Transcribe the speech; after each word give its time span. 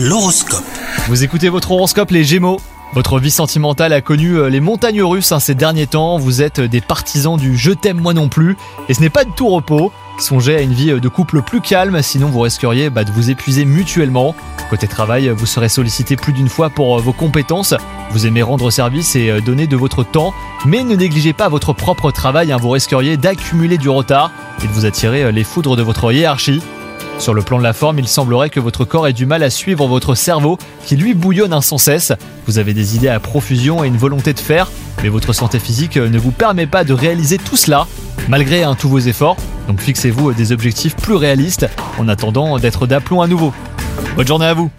L'horoscope. 0.00 0.62
Vous 1.08 1.24
écoutez 1.24 1.48
votre 1.48 1.72
horoscope 1.72 2.12
les 2.12 2.22
Gémeaux 2.22 2.60
votre 2.94 3.18
vie 3.18 3.32
sentimentale 3.32 3.92
a 3.92 4.00
connu 4.00 4.38
euh, 4.38 4.48
les 4.48 4.60
montagnes 4.60 5.02
russes 5.02 5.32
hein, 5.32 5.40
ces 5.40 5.54
derniers 5.54 5.88
temps, 5.88 6.18
vous 6.18 6.40
êtes 6.40 6.60
des 6.60 6.80
partisans 6.80 7.36
du 7.36 7.54
je 7.56 7.72
t'aime 7.72 8.00
moi 8.00 8.14
non 8.14 8.28
plus, 8.28 8.56
et 8.88 8.94
ce 8.94 9.00
n'est 9.00 9.10
pas 9.10 9.24
de 9.24 9.30
tout 9.30 9.48
repos. 9.48 9.92
Songez 10.18 10.56
à 10.56 10.62
une 10.62 10.72
vie 10.72 10.92
euh, 10.92 11.00
de 11.00 11.08
couple 11.08 11.42
plus 11.42 11.60
calme, 11.60 12.00
sinon 12.00 12.28
vous 12.28 12.40
risqueriez 12.40 12.88
bah, 12.88 13.04
de 13.04 13.10
vous 13.10 13.28
épuiser 13.28 13.66
mutuellement. 13.66 14.34
Côté 14.70 14.86
travail, 14.86 15.28
vous 15.28 15.46
serez 15.46 15.68
sollicité 15.68 16.16
plus 16.16 16.32
d'une 16.32 16.48
fois 16.48 16.70
pour 16.70 16.96
euh, 16.96 17.02
vos 17.02 17.12
compétences, 17.12 17.74
vous 18.12 18.26
aimez 18.26 18.42
rendre 18.42 18.70
service 18.70 19.16
et 19.16 19.40
donner 19.42 19.66
de 19.66 19.76
votre 19.76 20.02
temps, 20.02 20.32
mais 20.64 20.82
ne 20.82 20.94
négligez 20.94 21.34
pas 21.34 21.48
votre 21.48 21.72
propre 21.74 22.10
travail, 22.10 22.52
hein, 22.52 22.56
vous 22.56 22.70
risqueriez 22.70 23.16
d'accumuler 23.16 23.78
du 23.78 23.90
retard 23.90 24.30
et 24.64 24.66
de 24.66 24.72
vous 24.72 24.86
attirer 24.86 25.30
les 25.30 25.44
foudres 25.44 25.76
de 25.76 25.82
votre 25.82 26.10
hiérarchie. 26.12 26.62
Sur 27.18 27.34
le 27.34 27.42
plan 27.42 27.58
de 27.58 27.64
la 27.64 27.72
forme, 27.72 27.98
il 27.98 28.06
semblerait 28.06 28.48
que 28.48 28.60
votre 28.60 28.84
corps 28.84 29.08
ait 29.08 29.12
du 29.12 29.26
mal 29.26 29.42
à 29.42 29.50
suivre 29.50 29.86
votre 29.86 30.14
cerveau 30.14 30.56
qui 30.86 30.96
lui 30.96 31.14
bouillonne 31.14 31.60
sans 31.60 31.76
cesse. 31.76 32.12
Vous 32.46 32.58
avez 32.58 32.74
des 32.74 32.94
idées 32.96 33.08
à 33.08 33.18
profusion 33.18 33.82
et 33.82 33.88
une 33.88 33.96
volonté 33.96 34.32
de 34.32 34.38
faire, 34.38 34.70
mais 35.02 35.08
votre 35.08 35.32
santé 35.32 35.58
physique 35.58 35.96
ne 35.96 36.18
vous 36.18 36.30
permet 36.30 36.66
pas 36.66 36.84
de 36.84 36.92
réaliser 36.92 37.38
tout 37.38 37.56
cela, 37.56 37.86
malgré 38.28 38.64
tous 38.78 38.88
vos 38.88 39.00
efforts. 39.00 39.36
Donc 39.66 39.80
fixez-vous 39.80 40.32
des 40.32 40.52
objectifs 40.52 40.94
plus 40.96 41.16
réalistes 41.16 41.68
en 41.98 42.08
attendant 42.08 42.58
d'être 42.58 42.86
d'aplomb 42.86 43.20
à 43.20 43.26
nouveau. 43.26 43.52
Bonne 44.16 44.26
journée 44.26 44.46
à 44.46 44.54
vous 44.54 44.70